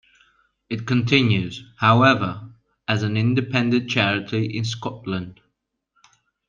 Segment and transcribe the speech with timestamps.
[0.67, 2.49] It continues, however,
[2.87, 5.41] as an independent charity in Scotland.